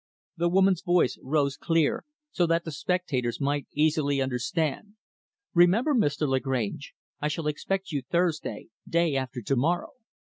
[0.35, 4.95] The woman's voice rose clear so that the spectators might easily understand
[5.53, 6.27] "Remember, Mr.
[6.27, 9.91] Lagrange I shall expect you Thursday day after to morrow."